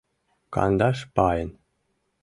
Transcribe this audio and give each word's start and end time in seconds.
—Кандаш 0.53 0.99
пайын. 1.15 1.49